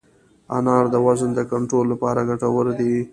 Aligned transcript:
انار 0.57 0.85
د 0.93 0.95
وزن 1.05 1.29
د 1.35 1.39
کنټرول 1.51 1.85
لپاره 1.93 2.27
ګټور 2.29 2.65
دی. 2.79 2.95